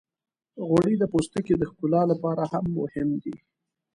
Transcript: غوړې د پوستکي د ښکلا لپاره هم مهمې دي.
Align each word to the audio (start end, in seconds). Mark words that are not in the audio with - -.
غوړې 0.67 0.95
د 0.99 1.03
پوستکي 1.11 1.53
د 1.57 1.63
ښکلا 1.71 2.01
لپاره 2.11 2.43
هم 2.51 2.65
مهمې 2.79 3.17
دي. 3.23 3.35